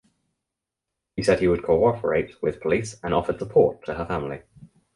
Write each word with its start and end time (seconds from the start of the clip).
He 1.15 1.21
said 1.21 1.39
he 1.41 1.47
would 1.47 1.61
cooperate 1.61 2.41
with 2.41 2.59
police 2.59 2.95
and 3.03 3.13
offered 3.13 3.37
support 3.37 3.85
to 3.85 3.93
her 3.93 4.05
family. 4.07 4.41